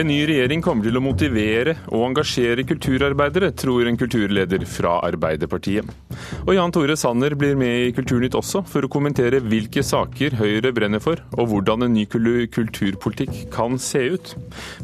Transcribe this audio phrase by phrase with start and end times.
[0.00, 5.90] En ny regjering kommer til å motivere og engasjere kulturarbeidere, tror en kulturleder fra Arbeiderpartiet.
[6.46, 10.72] Og Jan Tore Sanner blir med i Kulturnytt også, for å kommentere hvilke saker Høyre
[10.72, 14.32] brenner for, og hvordan en ny kulturpolitikk kan se ut.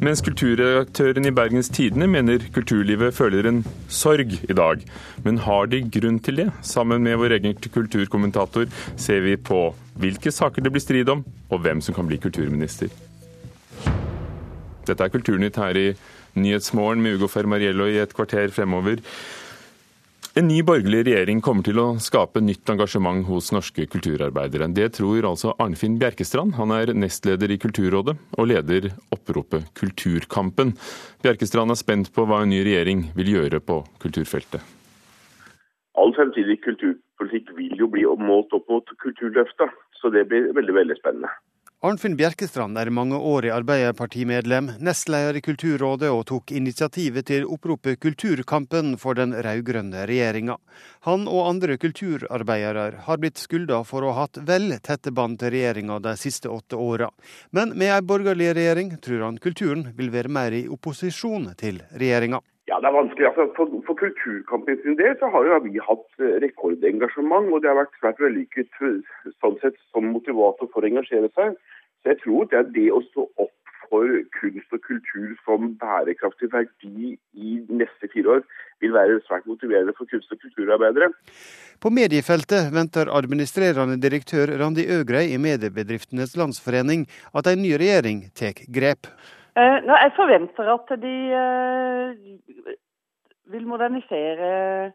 [0.05, 4.85] Mens kulturredaktøren i Bergens Tidende mener kulturlivet føler en sorg i dag.
[5.25, 6.51] Men har de grunn til det?
[6.61, 8.69] Sammen med vår egen kulturkommentator
[9.01, 12.93] ser vi på hvilke saker det blir strid om, og hvem som kan bli kulturminister.
[14.87, 15.89] Dette er Kulturnytt her i
[16.37, 19.03] Nyhetsmorgen med Ugo Fermariello i et kvarter fremover.
[20.37, 24.67] En ny borgerlig regjering kommer til å skape nytt engasjement hos norske kulturarbeidere.
[24.77, 26.59] Det tror altså Arnfinn Bjerkestrand.
[26.59, 30.75] Han er nestleder i Kulturrådet og leder oppropet Kulturkampen.
[31.25, 34.61] Bjerkestrand er spent på hva en ny regjering vil gjøre på kulturfeltet.
[35.97, 41.01] All fremtidig kulturpolitikk vil jo bli målt opp mot Kulturløftet, så det blir veldig, veldig
[41.01, 41.33] spennende.
[41.87, 49.15] Arnfinn Bjerkestrand er mangeårig Arbeiderpartimedlem, nestleder i Kulturrådet og tok initiativet til oppropet Kulturkampen for
[49.15, 50.57] den rød-grønne regjeringa.
[51.07, 55.55] Han og andre kulturarbeidere har blitt skylda for å ha hatt vel tette bånd til
[55.55, 57.13] regjeringa de siste åtte åra.
[57.55, 62.43] Men med ei borgerlig regjering tror han kulturen vil være mer i opposisjon til regjeringa.
[62.67, 63.27] Ja, det er vanskelig.
[63.31, 67.79] Altså, for, for Kulturkampen sin del så har jo vi hatt rekordengasjement, og det har
[67.79, 71.55] vært svært vellykket sånn sett som motivator for å engasjere seg.
[72.03, 73.55] Så jeg tror det er det å stå opp
[73.87, 78.43] for kunst og kultur som bærekraftig verdi i neste fire år,
[78.83, 81.13] vil være svært motiverende for kunst- og kulturarbeidere.
[81.81, 88.59] På mediefeltet venter administrerende direktør Randi Øgrei i Mediebedriftenes Landsforening at en ny regjering tar
[88.75, 89.11] grep.
[89.57, 92.09] Uh, jeg forventer at de uh,
[93.53, 94.93] vil modernisere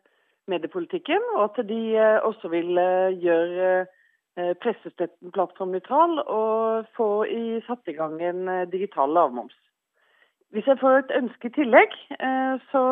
[0.48, 2.78] mediepolitikken, og at de uh, også vil
[3.22, 3.86] gjøre
[4.64, 9.58] pressestøtten plattformnøytral og få i, satt i gang en digital lavmoms.
[10.56, 11.98] Hvis jeg får et ønske i tillegg,
[12.72, 12.84] så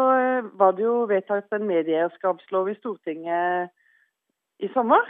[0.59, 3.72] var det jo vedtatt en medieeierskapslov i Stortinget
[4.59, 5.08] i sommer.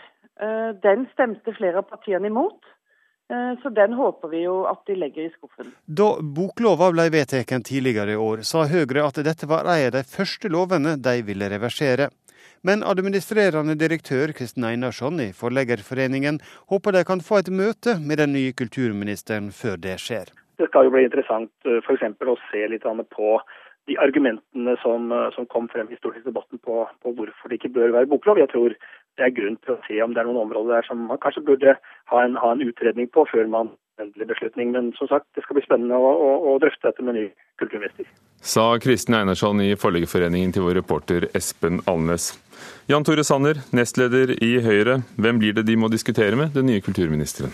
[0.85, 2.61] Den stemte flere av partiene imot.
[3.29, 5.69] Eh, så den håper vi jo at de legger i skuffen.
[5.85, 10.03] Da boklova ble vedtatt tidligere i år, sa Høyre at dette var en av de
[10.07, 12.09] første lovene de ville reversere.
[12.65, 16.41] Men administrerende direktør Kristin Einarsson i Forleggerforeningen
[16.73, 20.33] håper de kan få et møte med den nye kulturministeren før det skjer.
[20.59, 22.03] Det skal jo bli interessant eh, f.eks.
[22.19, 22.83] å se litt
[23.15, 23.39] på
[23.89, 27.95] de argumentene som, eh, som kom frem i stortingsdebatten på, på hvorfor det ikke bør
[27.95, 28.41] være boklov.
[28.41, 28.75] Jeg tror
[29.19, 31.45] det er grunn til å se om det er noen områder der som man kanskje
[31.51, 31.75] burde
[32.11, 34.71] ha en, ha en utredning på før man endelig beslutning.
[34.71, 37.25] Men som sagt, det skal bli spennende å, å, å drøfte dette med ny
[37.59, 38.07] kulturminister.
[38.39, 42.31] Sa Kristin Einarsson i Forleggerforeningen til vår reporter Espen Alnes.
[42.91, 45.01] Jan Tore Sanner, nestleder i Høyre.
[45.19, 47.51] Hvem blir det de må diskutere med, den nye kulturministeren?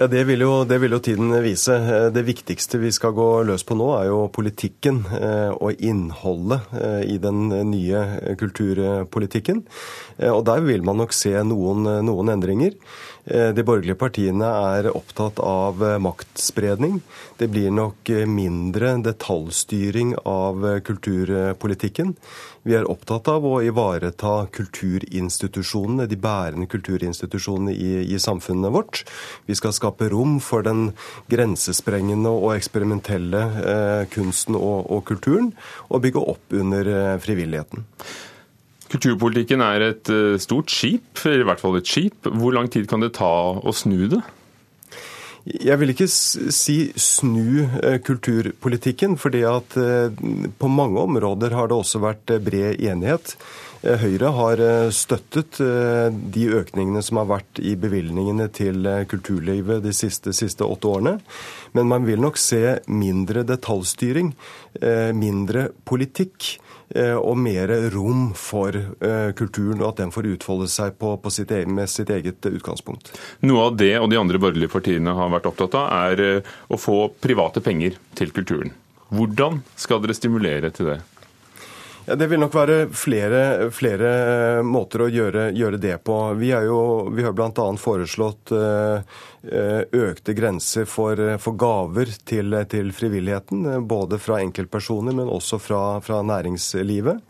[0.00, 1.74] Ja, det vil, jo, det vil, jo, tiden vise.
[2.08, 7.02] Det viktigste vi skal gå løs på nå, er jo politikken eh, og innholdet eh,
[7.04, 9.60] i den nye kulturpolitikken.
[10.16, 12.80] Eh, og der vil man nok se noen, noen endringer.
[13.30, 16.96] De borgerlige partiene er opptatt av maktspredning.
[17.38, 22.14] Det blir nok mindre detaljstyring av kulturpolitikken.
[22.68, 29.02] Vi er opptatt av å ivareta kulturinstitusjonene, de bærende kulturinstitusjonene i, i samfunnet vårt.
[29.48, 30.90] Vi skal skape rom for den
[31.32, 35.54] grensesprengende og eksperimentelle eh, kunsten og, og, kulturen,
[35.88, 37.86] og bygge opp under eh, frivilligheten.
[38.90, 42.28] Kulturpolitikken er et eh, stort skip, i hvert fall et skip.
[42.28, 44.20] Hvor lang tid kan det ta å snu det?
[45.48, 50.12] Jeg vil ikke si snu eh, kulturpolitikken, fordi at eh,
[50.60, 53.36] på mange områder har det også vært eh, bred enighet.
[53.80, 54.60] Høyre har
[54.92, 61.14] støttet de økningene som har vært i bevilgningene til kulturlivet de siste, siste åtte årene.
[61.72, 64.34] Men man vil nok se mindre detaljstyring,
[65.16, 66.58] mindre politikk.
[66.90, 71.30] Eh, og mer rom for eh, kulturen, og at den får utfolde seg på, på
[71.30, 73.12] sitt, e-, med sitt eget utgangspunkt.
[73.46, 76.80] Noe av det og de andre borgerlige partiene har vært opptatt av, er eh, å
[76.80, 78.74] få private penger til kulturen.
[79.14, 80.98] Hvordan skal dere stimulere til det?
[82.04, 84.10] Ja, Det vil nok være flere, flere
[84.64, 86.16] måter å gjøre, gjøre, det på.
[86.40, 86.80] Vi, jo,
[87.12, 87.66] vi har bl.a.
[87.78, 89.18] foreslått eh,
[90.00, 93.84] økte grenser for, for gaver til, til, frivilligheten.
[93.88, 97.20] Både fra enkeltpersoner, men også fra, fra næringslivet.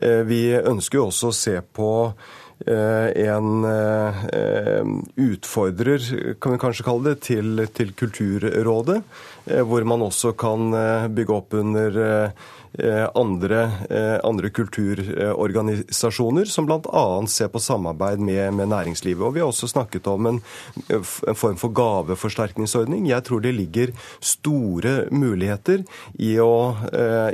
[0.00, 1.92] Eh, vi ønsker jo også å se på
[2.64, 3.68] eh, en
[5.28, 6.10] utfordrer,
[6.40, 9.00] kan vi kanskje kalle det, til, til Kulturrådet.
[9.46, 10.72] Hvor man også kan
[11.14, 11.98] bygge opp under
[13.16, 13.60] andre,
[14.24, 17.04] andre kulturorganisasjoner, som bl.a.
[17.30, 19.24] ser på samarbeid med, med, næringslivet.
[19.24, 20.40] Og Vi har også snakket om en,
[20.92, 23.06] en form for gaveforsterkningsordning.
[23.08, 25.84] Jeg tror det ligger store muligheter
[26.18, 26.76] i å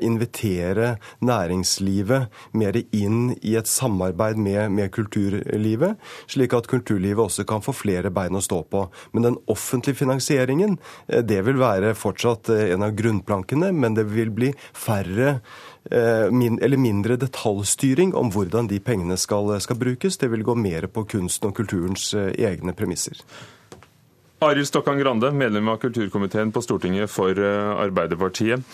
[0.03, 2.29] invitere næringslivet
[2.59, 5.99] mer inn i et samarbeid med, med kulturlivet,
[6.31, 8.85] slik at kulturlivet også kan få flere bein å stå på.
[9.13, 10.79] Men den offentlige finansieringen
[11.09, 15.32] eh, det vil være fortsatt eh, en av grunnplankene, men det vil bli færre
[15.91, 20.19] eh, eller mindre detaljstyring om hvordan de pengene skal, skal brukes.
[20.21, 23.21] Det vil gå mer på kunsten og kulturens egne premisser.
[24.43, 28.65] Arild Stokkan Grande, medlem av kulturkomiteen på Stortinget for Arbeiderpartiet.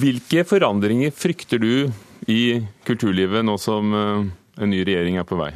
[0.00, 1.86] Hvilke forandringer frykter du
[2.26, 5.52] i kulturlivet nå som en ny regjering er på vei?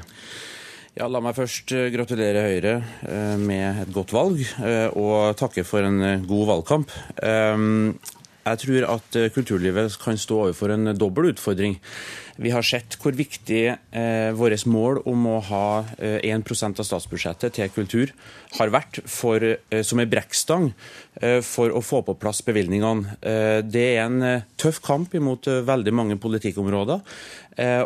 [0.99, 2.73] Ja, La meg først eh, gratulere Høyre
[3.06, 6.96] eh, med et godt valg, eh, og takke for en god valgkamp.
[8.50, 11.76] Jeg tror at kulturlivet kan stå overfor en dobbel utfordring.
[12.40, 15.64] Vi har sett hvor viktig eh, vårt mål om å ha
[15.98, 18.14] eh, 1% av statsbudsjettet til kultur
[18.56, 20.70] har vært for, eh, som en brekkstang
[21.20, 23.19] eh, for å få på plass bevilgningene.
[23.20, 27.04] Eh, det er en eh, tøff kamp imot veldig mange politikkområder.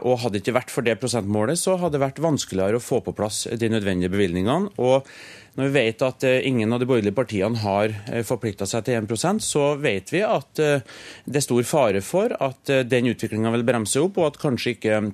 [0.07, 3.01] og Hadde det ikke vært for det prosentmålet, så hadde det vært vanskeligere å få
[3.03, 4.71] på plass de nødvendige bevilgningene.
[4.79, 5.09] og
[5.55, 8.99] når vi vet at eh, ingen av de borgerlige partiene har eh, forplikta seg til
[8.99, 10.83] 1% så vet vi at eh,
[11.25, 15.05] det er stor fare for at den utviklinga vil bremse opp, og at kanskje ikke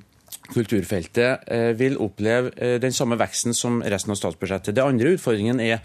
[0.51, 1.47] kulturfeltet
[1.79, 4.75] vil oppleve den samme veksten som resten av statsbudsjettet.
[4.75, 5.79] Det andre utfordringen er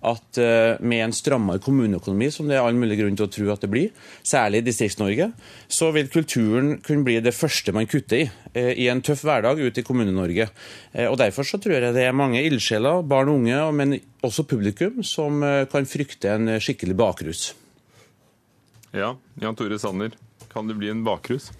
[0.00, 3.50] at eh, med en strammere kommuneøkonomi, som det er all mulig grunn til å tro
[3.52, 3.90] at det blir,
[4.24, 5.28] særlig i Distrikts-Norge,
[5.68, 9.60] så vil kulturen kunne bli det første man kutter i eh, i en tøff hverdag
[9.60, 10.48] ute i Kommune-Norge.
[10.92, 14.46] Eh, og Derfor så tror jeg det er mange ildsjeler, barn og unge, men også
[14.48, 17.44] publikum, som kan frykte en skikkelig bakrus.
[18.96, 20.16] Ja, Jan Tore Sanner,
[20.50, 21.50] kan det bli en bakrus?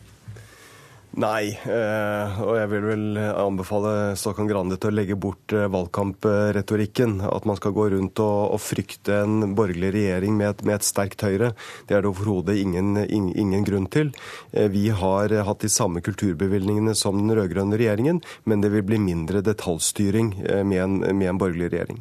[1.19, 7.17] Nei, eh, og jeg vil vel anbefale Stokkan Grande til å legge bort eh, valgkampretorikken.
[7.27, 10.87] At man skal gå rundt og, og frykte en borgerlig regjering med et, med et
[10.87, 11.51] sterkt Høyre.
[11.89, 14.15] Det er det overhodet ingen, ingen, ingen, grunn til.
[14.55, 19.03] Eh, vi har hatt de samme kulturbevilgningene som den rød-grønne regjeringen, men det vil bli
[19.03, 21.99] mindre detaljstyring med en, med en borgerlig regjering.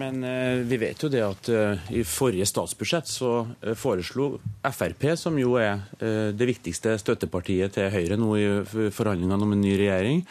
[0.00, 3.30] Men eh, vi vet jo det at eh, i forrige statsbudsjett så
[3.62, 4.34] eh, foreslo
[4.64, 8.46] Frp, som jo er det viktigste støttepartiet til Høyre nå i
[8.92, 10.22] forhandlingene om en ny regjering,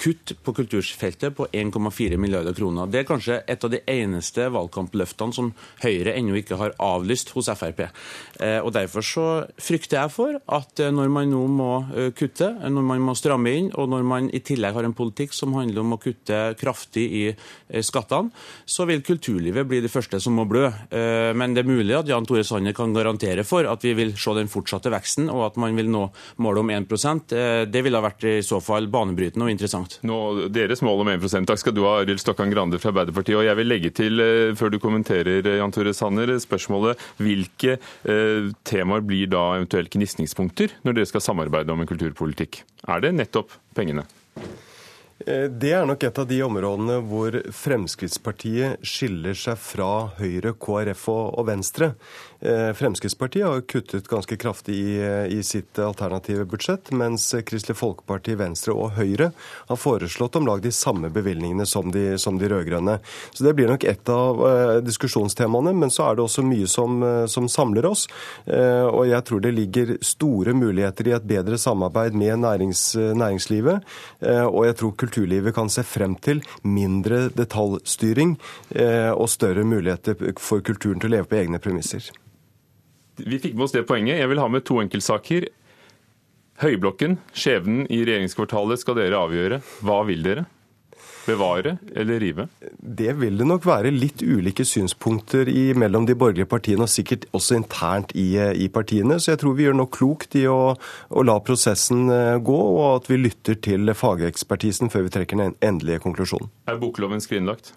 [0.00, 2.90] kutt på kulturfeltet på 1,4 milliarder kroner.
[2.90, 5.52] Det er kanskje et av de eneste valgkampløftene som
[5.82, 7.84] Høyre ennå ikke har avlyst hos Frp.
[8.40, 9.26] Eh, og Derfor så
[9.60, 13.52] frykter jeg for at eh, når man nå må eh, kutte, når man må stramme
[13.52, 17.04] inn, og når man i tillegg har en politikk som handler om å kutte kraftig
[17.12, 17.24] i
[17.84, 18.32] skattene,
[18.68, 20.66] så vil kulturlivet bli de første som må blø.
[21.36, 24.34] Men det er mulig at Jan Tore Sanner kan garantere for at vi vil se
[24.36, 26.02] den fortsatte veksten, og at man vil nå
[26.44, 27.34] målet om 1%
[27.72, 29.81] Det ville vært i så fall banebrytende og interessant.
[30.06, 30.18] Nå,
[30.52, 33.38] deres mål om 1 Takk skal du ha, Arild Stokkan Grande fra Arbeiderpartiet.
[33.38, 37.78] Og jeg vil legge til, eh, før du kommenterer, eh, Jan Tore Sanner, spørsmålet hvilke
[37.78, 42.62] eh, temaer blir da eventuelt gnisningspunkter når dere skal samarbeide om en kulturpolitikk?
[42.88, 44.06] Er det nettopp pengene?
[45.26, 51.08] Eh, det er nok et av de områdene hvor Fremskrittspartiet skiller seg fra Høyre, KrF
[51.12, 51.92] og Venstre.
[52.42, 54.98] Eh, Fremskrittspartiet har kuttet ganske kraftig i,
[55.28, 59.28] i, sitt alternative budsjett, mens Kristelig Folkeparti, Venstre og Høyre
[59.68, 62.96] har foreslått om lag de samme bevilgningene som de, som de rød-grønne.
[63.30, 66.98] Så Det blir nok et av eh, diskusjonstemaene, men så er det også mye som,
[67.06, 68.08] uh, som samler oss.
[68.46, 73.86] Eh, og jeg tror det ligger store muligheter i et bedre samarbeid med nærings, næringslivet.
[74.22, 78.34] og jeg tror kulturlivet kan se frem til mindre detaljstyring
[79.14, 82.10] og større muligheter for kulturen til å leve på egne premisser.
[83.16, 84.20] Vi fikk med oss det poenget.
[84.20, 85.48] Jeg vil ha med to enkeltsaker.
[86.62, 89.62] Høyblokken, skjebnen i regjeringskvartalet skal dere avgjøre.
[89.84, 90.44] Hva vil dere?
[91.22, 92.48] Bevare eller rive?
[92.78, 97.28] Det vil det nok være litt ulike synspunkter i, mellom de borgerlige partiene, og sikkert
[97.36, 99.20] også internt i, i, partiene.
[99.22, 102.84] Så jeg tror vi gjør noe klokt i å, å, la prosessen eh, gå, og
[102.96, 106.50] at vi lytter til fagekspertisen før vi trekker den endelige konklusjonen.
[106.66, 107.74] Er bokloven skrinlagt?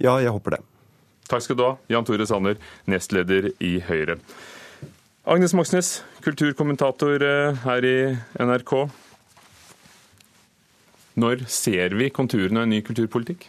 [0.00, 0.62] Ja, jeg håper det.
[1.28, 2.56] Takk skal du ha, Jan Tore Sanner,
[2.88, 4.18] nestleder i Høyre.
[5.22, 7.98] Agnes Moxnes, kulturkommentator eh, her i
[8.42, 8.72] NRK.
[11.14, 13.46] Når ser vi konturene av en ny kulturpolitikk?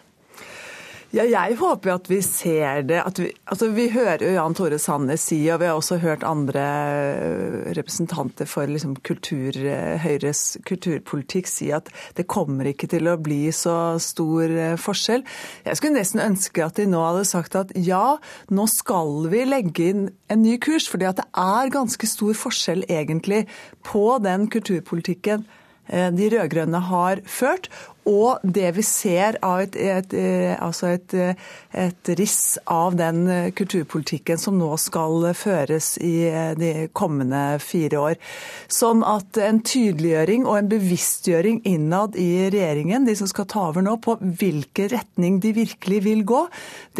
[1.13, 3.03] Ja, jeg håper at vi ser det.
[3.19, 6.63] Vi, altså vi, hører jo Jan Tore Sanner si, og vi har også hørt andre
[6.63, 13.19] øh, representanter for liksom kultur, øh, Høyres kulturpolitikk si at det kommer ikke til å
[13.21, 15.21] bli så stor øh, forskjell.
[15.69, 18.17] Jeg skulle nesten ønske at de nå hadde sagt at ja,
[18.49, 20.89] nå skal vi legge inn en ny kurs.
[20.89, 23.45] fordi det er ganske stor forskjell egentlig
[23.85, 25.45] på den kulturpolitikken
[25.89, 27.67] de rød-grønne har ført,
[28.09, 31.39] og det vi ser av et, et, eh, altså et, eh,
[31.85, 36.27] et, riss av den eh, kulturpolitikken som nå skal føres i
[36.59, 38.19] de kommende fire år.
[38.67, 43.85] Sånn at en tydeliggjøring og en bevisstgjøring innad i regjeringen, de som skal ta over
[43.85, 46.43] nå, på hvilken retning de virkelig vil gå,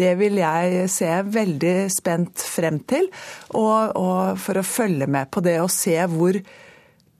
[0.00, 3.10] det vil jeg se veldig spent frem til.
[3.52, 6.40] Og, og for å følge med på det og se hvor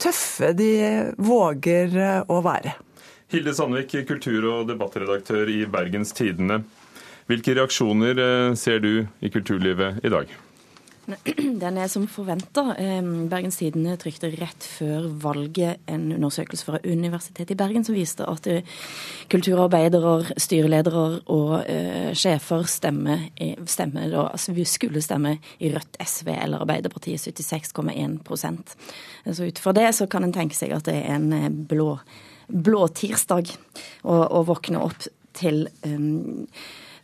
[0.01, 0.71] tøffe de
[1.17, 1.95] våger
[2.27, 2.75] å være.
[3.33, 6.61] Hilde Sandvik, kultur- og debattredaktør i Bergens Tidende.
[7.25, 10.29] Hvilke reaksjoner eh, ser du i kulturlivet i dag?
[11.63, 12.63] Den er som forventa.
[13.29, 18.49] Bergens Tidende trykte rett før valget en undersøkelse fra Universitetet i Bergen som viste at
[18.49, 18.65] eh,
[19.31, 23.27] kulturarbeidere, styreledere og uh, sjefer stemmer,
[23.69, 28.75] stemmer da, altså skulle stemme i Rødt, SV eller Arbeiderpartiet 76,1%
[29.31, 31.95] Så ut fra det så kan en tenke seg at det er en blå
[32.47, 33.49] blå tirsdag
[34.05, 35.65] å våkne opp til.
[35.85, 36.47] Um,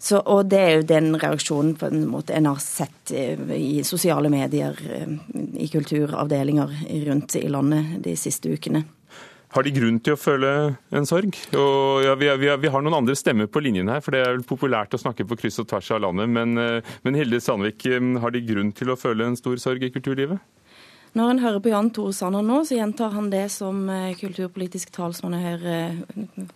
[0.01, 3.83] så, og det er jo den reaksjonen på en måte en har sett eh, i
[3.85, 5.11] sosiale medier, eh,
[5.61, 6.73] i kulturavdelinger
[7.05, 8.81] rundt i landet de siste ukene.
[9.53, 10.51] Har de grunn til å føle
[10.95, 11.37] en sorg?
[11.53, 14.33] Og, ja, vi, vi, vi, har noen andre stemmer på linjen her, for det er
[14.39, 16.33] vel populært å snakke på kryss og tvers av landet.
[16.33, 17.85] Men, eh, men Hilde Sandvik,
[18.23, 20.41] har de grunn til å føle en stor sorg i kulturlivet?
[21.13, 23.83] Når en hører på Jan Tore Sanner nå, så gjentar han det som
[24.17, 25.79] kulturpolitisk talsmann i Høyre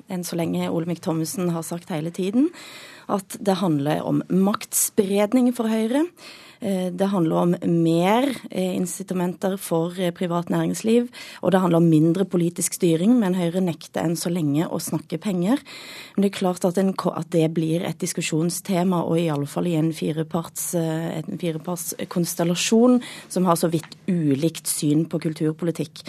[0.07, 2.47] enn så lenge Olemic Thommessen har sagt hele tiden,
[3.11, 6.05] at det handler om maktspredning for Høyre.
[6.59, 11.09] Eh, det handler om mer eh, incitamenter for eh, privat næringsliv,
[11.41, 15.19] og det handler om mindre politisk styring, men Høyre nekter enn så lenge å snakke
[15.21, 15.61] penger.
[16.15, 19.67] Men det er klart at, en, at det blir et diskusjonstema, og i alle fall
[19.69, 20.71] i en fireparts,
[21.41, 26.05] firepartskonstellasjon som har så vidt ulikt syn på kulturpolitikk.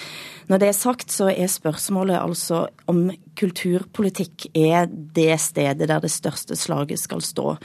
[0.47, 6.13] Når det er sagt, så er spørsmålet altså om kulturpolitikk er det stedet der det
[6.15, 7.57] største slaget skal stå.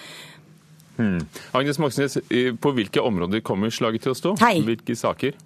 [1.01, 1.23] Hmm.
[1.57, 2.19] Agnes Moxnes,
[2.61, 4.35] på hvilke områder kommer slaget til å stå?
[4.43, 4.59] Hei.
[4.67, 5.39] Hvilke saker?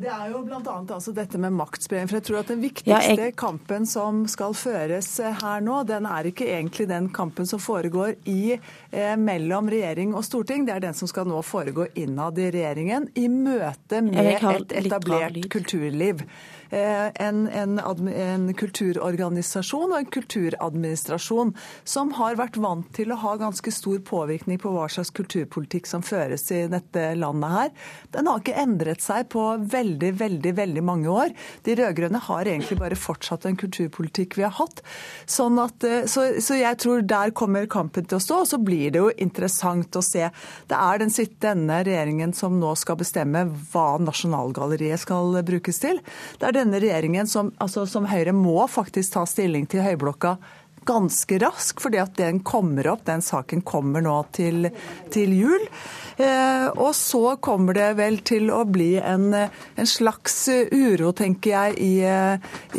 [0.00, 0.60] Det er jo bl.a.
[0.74, 2.08] Altså dette med maktspredning.
[2.10, 3.34] For jeg tror at den viktigste ja, jeg...
[3.38, 8.16] kampen som skal føres eh, her nå, den er ikke egentlig den kampen som foregår
[8.30, 8.56] i,
[8.90, 10.66] eh, mellom regjering og storting.
[10.66, 15.38] Det er den som skal nå foregå innad i regjeringen i møte med et etablert
[15.52, 16.26] kulturliv.
[16.74, 17.78] Eh, en, en,
[18.08, 21.52] en, kulturorganisasjon og en kulturadministrasjon
[21.86, 26.02] som har vært vant til å ha ganske stor påvirkning på hva slags kulturpolitikk som
[26.02, 27.70] føres i dette landet her.
[28.16, 31.34] Den har ikke endret seg på veldig, veldig, veldig mange år.
[31.62, 34.82] De rød-grønne har egentlig bare fortsatt en kulturpolitikk vi har hatt.
[35.30, 38.40] Sånn at, eh, så, så, jeg tror der kommer kampen til å stå.
[38.42, 40.26] Og så blir det jo interessant å se.
[40.72, 46.02] Det er den sittende regjeringen som nå skal bestemme hva Nasjonalgalleriet skal brukes til.
[46.40, 50.38] Det er denne regjeringen som, altså, som Høyre må faktisk ta stilling til Høyblokka
[50.84, 54.68] ganske raskt, fordi at den kommer opp, den saken kommer nå til,
[55.12, 55.66] til jul.
[56.16, 60.36] Eh, og så kommer det vel til å bli en, en slags
[60.72, 61.94] uro, tenker jeg, i,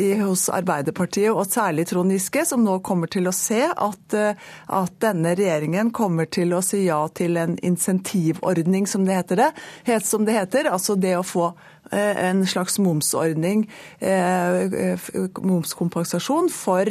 [0.02, 4.98] i, hos Arbeiderpartiet, og særlig Trond Giske, som nå kommer til å se at, at,
[5.02, 9.50] denne regjeringen kommer til å si ja til en insentivordning, som det heter det.
[9.90, 13.66] Helt som det heter, altså det å få Eh, en slags momsordning,
[14.00, 15.10] eh, eh,
[15.42, 16.90] momskompensasjon, for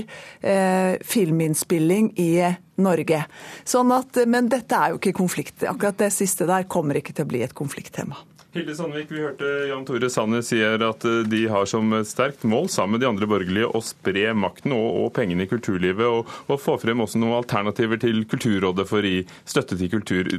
[1.06, 2.30] filminnspilling i
[2.76, 3.26] Norge.
[3.64, 5.64] Sånn at, men dette er jo ikke konflikt.
[5.68, 8.18] Akkurat det siste der kommer ikke til å bli et konflikttema.
[8.56, 12.96] Hilde Sandvik, vi hørte Jan Tore Sanner sier at de har som sterkt mål sammen
[12.96, 16.78] med de andre borgerlige å spre makten og, og pengene i kulturlivet, og, og, få
[16.80, 20.32] frem også noen alternativer til Kulturrådet for å gi støtte til kultur.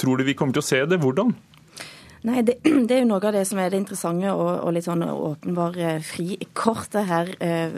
[0.00, 1.00] Tror du vi kommer til å se det?
[1.02, 1.36] Hvordan?
[2.26, 2.56] Nei, det,
[2.88, 6.00] det, er jo noe av det som er det interessante og, og litt sånn åpenbare
[6.02, 7.30] frikortet her.
[7.38, 7.76] Eh,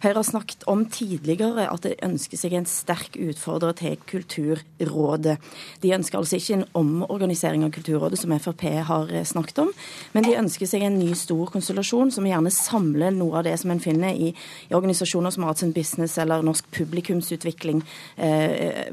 [0.00, 5.36] Høyre har snakket om tidligere at de ønsker seg en sterk utfordrer til Kulturrådet.
[5.84, 9.72] De ønsker altså ikke en omorganisering av Kulturrådet, som Frp har eh, snakket om,
[10.16, 13.74] men de ønsker seg en ny stor konstellasjon som gjerne samler noe av det som
[13.74, 17.84] en finner i, i organisasjoner som Arts and Business eller Norsk publikumsutvikling.
[18.16, 18.88] Eh,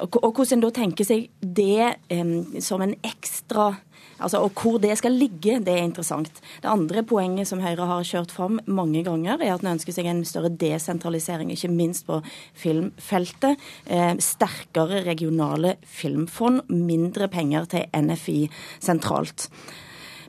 [0.00, 3.74] og, og hvordan en da tenker seg det som en ekstra
[4.20, 6.40] Altså, og Hvor det skal ligge, det er interessant.
[6.62, 10.08] Det andre poenget som Høyre har kjørt fram mange ganger, er at en ønsker seg
[10.08, 12.22] en større desentralisering, ikke minst på
[12.56, 13.60] filmfeltet.
[13.86, 18.46] Eh, sterkere regionale filmfond, mindre penger til NFI
[18.80, 19.50] sentralt.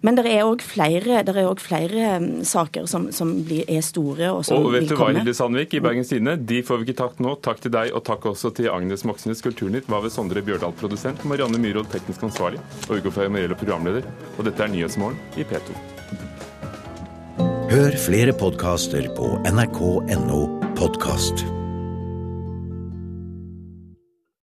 [0.06, 1.24] Men det er òg flere,
[1.62, 4.94] flere um, saker som, som blir, er store og som og vet vil komme.
[4.94, 7.36] Vet du hva, Hilde Sandvik i Bergens Tidende, de får vi ikke takk nå.
[7.48, 11.25] Takk til deg, og takk også til Agnes Moxnes, Kulturnytt, hva ved Sondre Bjørdal, produsent,
[11.27, 14.08] Marianne Myhrvold, teknisk ansvarlig, og Ugo Fermariello, programleder.
[14.38, 15.77] Og dette er Nyhetsmorgen i P2.
[17.68, 20.42] Hør flere podkaster på nrk.no
[20.80, 21.57] podkast.